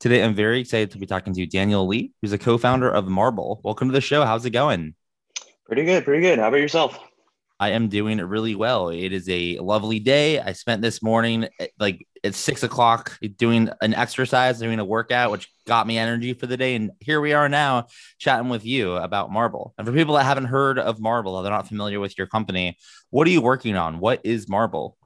[0.00, 3.60] Today, I'm very excited to be talking to Daniel Lee, who's a co-founder of Marble.
[3.64, 4.24] Welcome to the show.
[4.24, 4.94] How's it going?
[5.66, 6.38] Pretty good, pretty good.
[6.38, 6.96] How about yourself?
[7.58, 8.90] I am doing really well.
[8.90, 10.38] It is a lovely day.
[10.38, 15.32] I spent this morning eh, like at six o'clock doing an exercise, doing a workout,
[15.32, 16.76] which got me energy for the day.
[16.76, 17.88] And here we are now
[18.20, 19.74] chatting with you about Marble.
[19.78, 22.78] And for people that haven't heard of Marble, or they're not familiar with your company,
[23.10, 23.98] what are you working on?
[23.98, 24.96] What is Marble?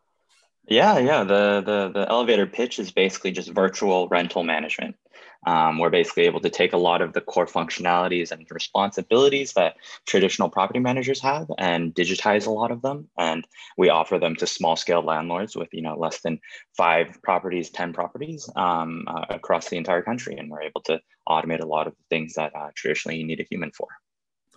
[0.69, 1.25] Yeah, yeah.
[1.25, 4.97] The the the elevator pitch is basically just virtual rental management.
[5.45, 9.75] Um, we're basically able to take a lot of the core functionalities and responsibilities that
[10.07, 13.09] traditional property managers have and digitize a lot of them.
[13.19, 13.45] And
[13.77, 16.39] we offer them to small scale landlords with you know less than
[16.77, 21.61] five properties, ten properties um, uh, across the entire country, and we're able to automate
[21.61, 23.89] a lot of the things that uh, traditionally you need a human for.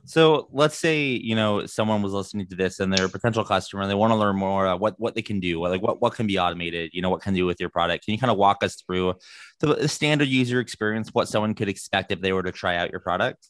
[0.05, 3.81] So let's say you know someone was listening to this and they're a potential customer
[3.81, 6.13] and they want to learn more uh, what what they can do, like what what
[6.13, 8.05] can be automated, you know, what can do with your product.
[8.05, 9.15] Can you kind of walk us through
[9.59, 12.99] the standard user experience, what someone could expect if they were to try out your
[12.99, 13.49] product?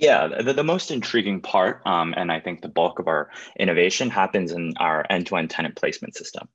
[0.00, 3.28] Yeah, the, the most intriguing part, um, and I think the bulk of our
[3.58, 6.48] innovation happens in our end-to-end tenant placement system.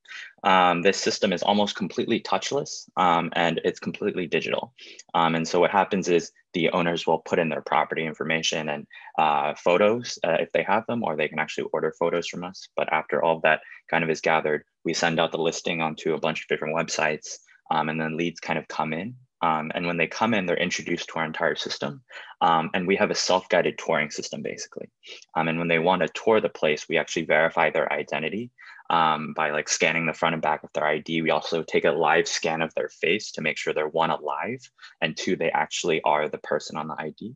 [0.44, 4.74] Um, this system is almost completely touchless um, and it's completely digital.
[5.14, 8.88] Um, and so what happens is the owners will put in their property information and
[9.20, 12.68] uh, photos uh, if they have them, or they can actually order photos from us.
[12.76, 16.16] But after all of that kind of is gathered, we send out the listing onto
[16.16, 17.38] a bunch of different websites
[17.70, 19.14] um, and then leads kind of come in
[19.46, 22.02] um, and when they come in, they're introduced to our entire system.
[22.42, 24.90] Um, and we have a self-guided touring system, basically.
[25.36, 28.50] Um, and when they want to tour the place, we actually verify their identity
[28.90, 31.22] um, by like scanning the front and back of their ID.
[31.22, 34.68] We also take a live scan of their face to make sure they're one, alive,
[35.02, 37.36] and two, they actually are the person on the ID.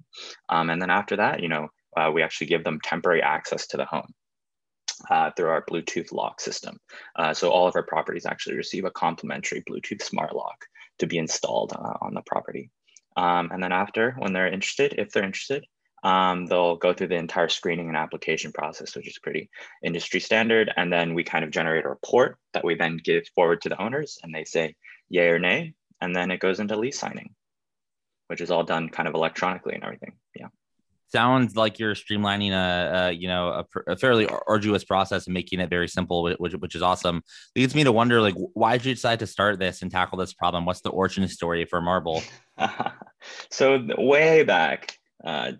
[0.49, 3.77] Um, and then after that, you know, uh, we actually give them temporary access to
[3.77, 4.15] the home.
[5.09, 6.77] Uh, through our Bluetooth lock system.
[7.15, 10.65] Uh, so all of our properties actually receive a complimentary Bluetooth smart lock
[10.99, 12.69] to be installed uh, on the property.
[13.15, 15.65] Um, and then after, when they're interested, if they're interested,
[16.03, 19.49] um, they'll go through the entire screening and application process, which is pretty
[19.83, 20.71] industry standard.
[20.75, 23.81] And then we kind of generate a report that we then give forward to the
[23.81, 24.75] owners and they say
[25.09, 25.73] yay or nay.
[26.01, 27.35] And then it goes into lease signing,
[28.27, 30.13] which is all done kind of electronically and everything.
[30.35, 30.47] Yeah
[31.11, 35.59] sounds like you're streamlining a, a you know a, a, fairly arduous process and making
[35.59, 37.23] it very simple which, which is awesome.
[37.55, 40.33] Leads me to wonder like why did you decide to start this and tackle this
[40.33, 40.65] problem?
[40.65, 42.23] What's the origin story for marble
[43.51, 45.51] so way back uh,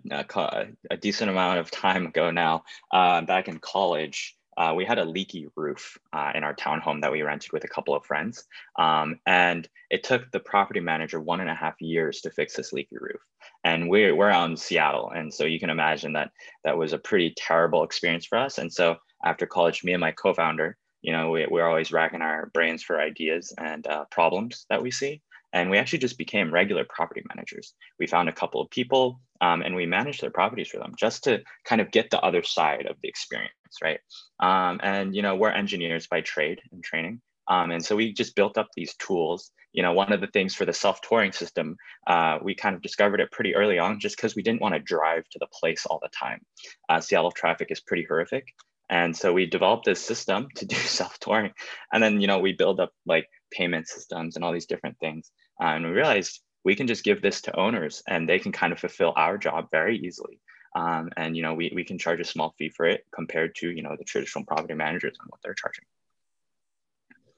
[0.90, 2.62] a decent amount of time ago now
[2.92, 7.10] uh, back in college uh, we had a leaky roof uh, in our townhome that
[7.10, 8.44] we rented with a couple of friends.
[8.78, 12.70] Um, and it took the property manager one and a half years to fix this
[12.70, 13.22] leaky roof.
[13.64, 15.12] And we're, we're out in Seattle.
[15.14, 16.32] And so you can imagine that
[16.64, 18.58] that was a pretty terrible experience for us.
[18.58, 22.50] And so after college, me and my co-founder, you know, we, we're always racking our
[22.52, 25.22] brains for ideas and uh, problems that we see.
[25.54, 27.72] And we actually just became regular property managers.
[27.98, 31.24] We found a couple of people um, and we managed their properties for them just
[31.24, 34.00] to kind of get the other side of the experience, right?
[34.38, 37.20] Um, and, you know, we're engineers by trade and training.
[37.48, 39.50] Um, and so we just built up these tools.
[39.72, 43.20] You know, one of the things for the self-touring system, uh, we kind of discovered
[43.20, 45.98] it pretty early on just because we didn't want to drive to the place all
[46.02, 46.40] the time.
[46.88, 48.44] Uh, Seattle traffic is pretty horrific.
[48.88, 51.52] And so we developed this system to do self-touring.
[51.92, 55.30] And then, you know, we build up like payment systems and all these different things.
[55.60, 58.72] Uh, and we realized we can just give this to owners and they can kind
[58.72, 60.40] of fulfill our job very easily.
[60.74, 63.70] Um, and you know, we, we can charge a small fee for it compared to
[63.70, 65.84] you know the traditional property managers and what they're charging.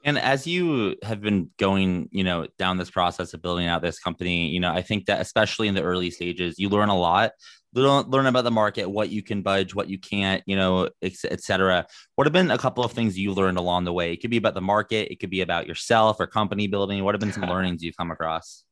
[0.05, 4.00] And as you have been going, you know, down this process of building out this
[4.00, 7.32] company, you know, I think that especially in the early stages, you learn a lot.
[7.75, 11.87] Learn, learn about the market, what you can budge, what you can't, you know, etc.
[12.17, 14.12] What have been a couple of things you learned along the way?
[14.12, 17.02] It could be about the market, it could be about yourself or company building.
[17.02, 18.64] What have been some learnings you've come across?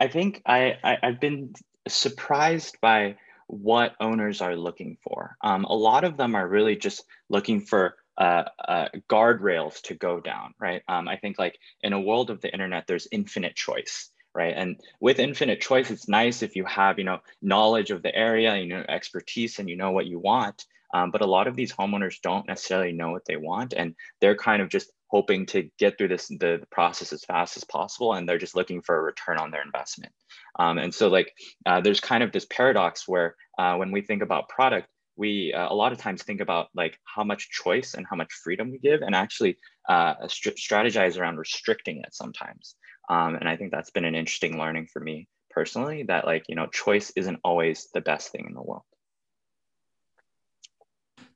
[0.00, 1.52] I think I, I have been
[1.86, 5.36] surprised by what owners are looking for.
[5.42, 10.20] Um, a lot of them are really just looking for uh, uh, guardrails to go
[10.20, 10.82] down, right?
[10.88, 14.54] Um, I think like in a world of the internet, there's infinite choice, right?
[14.56, 18.56] And with infinite choice, it's nice if you have, you know, knowledge of the area,
[18.56, 20.64] you know, expertise, and you know what you want.
[20.94, 24.36] Um, but a lot of these homeowners don't necessarily know what they want, and they're
[24.36, 28.14] kind of just hoping to get through this the, the process as fast as possible,
[28.14, 30.12] and they're just looking for a return on their investment.
[30.58, 31.32] Um, and so, like,
[31.66, 35.72] uh, there's kind of this paradox where uh, when we think about product, we uh,
[35.72, 38.78] a lot of times think about like how much choice and how much freedom we
[38.78, 39.56] give and actually
[39.88, 42.74] uh, st- strategize around restricting it sometimes
[43.10, 46.56] um, and i think that's been an interesting learning for me personally that like you
[46.56, 48.82] know choice isn't always the best thing in the world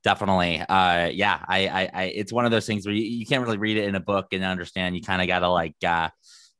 [0.04, 3.44] definitely uh yeah I, I i it's one of those things where you, you can't
[3.44, 6.08] really read it in a book and understand you kind of gotta like uh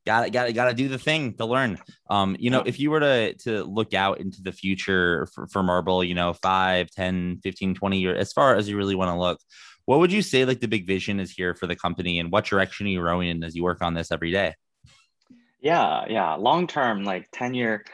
[0.08, 1.79] got got got to do the thing to learn.
[2.08, 5.62] Um, you know, if you were to to look out into the future for, for
[5.62, 9.19] Marble, you know, 5, 10, 15, 20 years, as far as you really want to
[9.19, 9.38] look,
[9.84, 12.46] what would you say like the big vision is here for the company and what
[12.46, 14.55] direction are you rowing in as you work on this every day?
[15.61, 16.34] Yeah, yeah.
[16.34, 17.84] Long term, like 10 year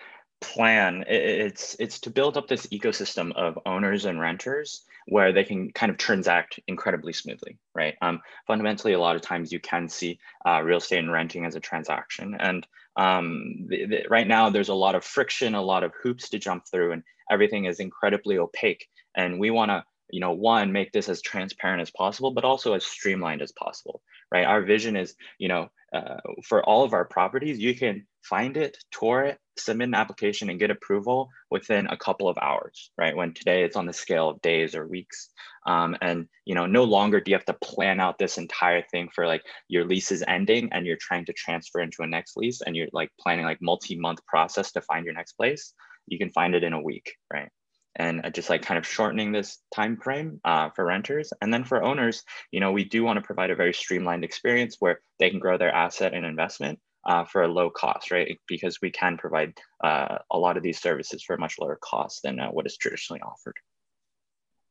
[0.45, 5.71] plan, it's it's to build up this ecosystem of owners and renters where they can
[5.73, 7.95] kind of transact incredibly smoothly, right?
[8.03, 11.57] Um, fundamentally, a lot of times you can see uh, real estate and renting as
[11.57, 12.37] a transaction.
[12.39, 16.29] And um, the, the, right now, there's a lot of friction, a lot of hoops
[16.31, 18.87] to jump through, and everything is incredibly opaque.
[19.17, 22.75] And we want to you know one make this as transparent as possible but also
[22.75, 27.05] as streamlined as possible right our vision is you know uh, for all of our
[27.05, 31.97] properties you can find it tour it submit an application and get approval within a
[31.97, 33.17] couple of hours right?
[33.17, 35.31] When today it's on the scale of days or weeks.
[35.67, 39.09] Um, and you know no longer do you have to plan out this entire thing
[39.15, 42.61] for like your lease is ending and you're trying to transfer into a next lease
[42.61, 45.73] and you're like planning like multi-month process to find your next place.
[46.07, 47.49] You can find it in a week right
[47.97, 51.33] and uh, just like kind of shortening this time frame uh, for renters.
[51.41, 54.77] And then for owners you know we do want to provide a very streamlined experience
[54.81, 58.39] where they can grow their asset and investment uh, for a low cost right?
[58.49, 62.23] Because we can provide uh, a lot of these services for a much lower cost
[62.23, 63.57] than uh, what is traditionally offered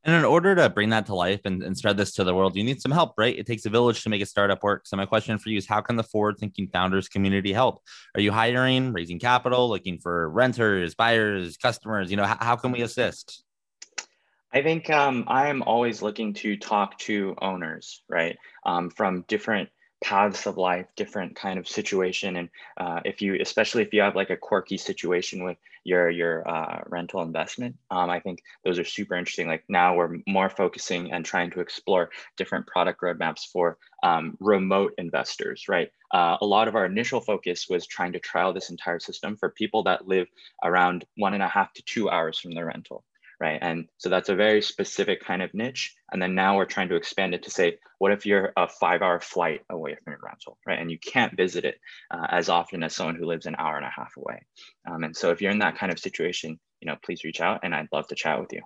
[0.03, 2.57] and in order to bring that to life and, and spread this to the world,
[2.57, 3.37] you need some help, right?
[3.37, 4.85] It takes a village to make a startup work.
[4.85, 7.81] So my question for you is how can the forward thinking founders community help?
[8.15, 12.11] Are you hiring, raising capital, looking for renters, buyers, customers?
[12.11, 13.43] You know, how, how can we assist?
[14.51, 18.37] I think um, I am always looking to talk to owners, right?
[18.65, 19.69] Um, from different
[20.03, 22.35] paths of life, different kind of situation.
[22.35, 26.47] And uh, if you, especially if you have like a quirky situation with your your
[26.47, 29.47] uh, rental investment, um, I think those are super interesting.
[29.47, 34.93] Like now we're more focusing and trying to explore different product roadmaps for um, remote
[34.97, 35.89] investors, right?
[36.11, 39.49] Uh, a lot of our initial focus was trying to trial this entire system for
[39.49, 40.27] people that live
[40.63, 43.03] around one and a half to two hours from their rental
[43.39, 43.59] right?
[43.61, 45.93] And so that's a very specific kind of niche.
[46.11, 49.01] And then now we're trying to expand it to say, what if you're a five
[49.01, 50.79] hour flight away from your rental, right?
[50.79, 51.79] And you can't visit it
[52.11, 54.45] uh, as often as someone who lives an hour and a half away.
[54.89, 57.61] Um, and so if you're in that kind of situation, you know, please reach out
[57.63, 58.61] and I'd love to chat with you.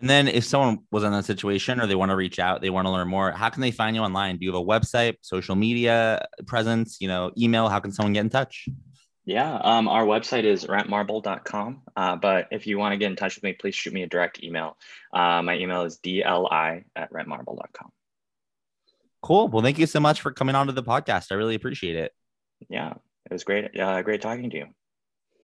[0.00, 2.70] And then if someone was in that situation or they want to reach out, they
[2.70, 4.36] want to learn more, how can they find you online?
[4.38, 7.68] Do you have a website, social media presence, you know, email?
[7.68, 8.68] How can someone get in touch?
[9.28, 11.82] Yeah, um, our website is rentmarble.com.
[11.94, 14.06] Uh, but if you want to get in touch with me, please shoot me a
[14.06, 14.78] direct email.
[15.12, 17.90] Uh, my email is dli at rentmarble.com.
[19.20, 19.48] Cool.
[19.48, 21.26] Well, thank you so much for coming on to the podcast.
[21.30, 22.12] I really appreciate it.
[22.70, 22.94] Yeah,
[23.26, 23.78] it was great.
[23.78, 24.66] Uh, great talking to you.